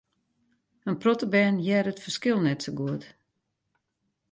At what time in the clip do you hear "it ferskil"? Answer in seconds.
1.93-2.37